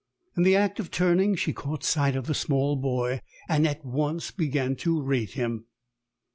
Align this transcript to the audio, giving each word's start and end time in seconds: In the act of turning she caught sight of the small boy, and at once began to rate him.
In 0.35 0.41
the 0.41 0.55
act 0.55 0.79
of 0.79 0.89
turning 0.89 1.35
she 1.35 1.53
caught 1.53 1.83
sight 1.83 2.15
of 2.15 2.25
the 2.25 2.33
small 2.33 2.75
boy, 2.75 3.21
and 3.47 3.67
at 3.67 3.85
once 3.85 4.31
began 4.31 4.75
to 4.77 4.99
rate 4.99 5.33
him. 5.33 5.65